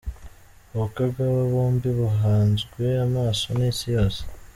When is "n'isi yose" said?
3.57-4.21